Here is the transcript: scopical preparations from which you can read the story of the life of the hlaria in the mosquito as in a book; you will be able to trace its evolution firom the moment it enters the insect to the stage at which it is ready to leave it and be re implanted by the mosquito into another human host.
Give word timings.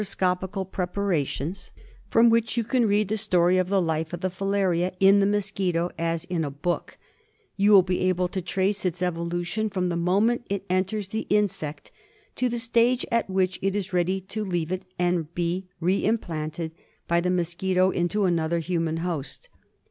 scopical 0.03 0.65
preparations 0.65 1.71
from 2.09 2.27
which 2.27 2.57
you 2.57 2.63
can 2.63 2.87
read 2.87 3.07
the 3.07 3.15
story 3.15 3.59
of 3.59 3.69
the 3.69 3.79
life 3.79 4.13
of 4.13 4.21
the 4.21 4.31
hlaria 4.31 4.91
in 4.99 5.19
the 5.19 5.27
mosquito 5.27 5.91
as 5.95 6.23
in 6.23 6.43
a 6.43 6.49
book; 6.49 6.97
you 7.55 7.71
will 7.71 7.83
be 7.83 7.99
able 7.99 8.27
to 8.27 8.41
trace 8.41 8.83
its 8.83 9.03
evolution 9.03 9.69
firom 9.69 9.89
the 9.89 9.95
moment 9.95 10.43
it 10.49 10.65
enters 10.71 11.09
the 11.09 11.27
insect 11.29 11.91
to 12.35 12.49
the 12.49 12.57
stage 12.57 13.05
at 13.11 13.29
which 13.29 13.59
it 13.61 13.75
is 13.75 13.93
ready 13.93 14.19
to 14.19 14.43
leave 14.43 14.71
it 14.71 14.81
and 14.97 15.31
be 15.35 15.67
re 15.79 16.03
implanted 16.03 16.71
by 17.07 17.21
the 17.21 17.29
mosquito 17.29 17.91
into 17.91 18.25
another 18.25 18.57
human 18.57 18.97
host. 19.05 19.49